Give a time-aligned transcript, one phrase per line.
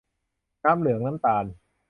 [0.63, 1.45] น้ำเหลืองน้ำตาล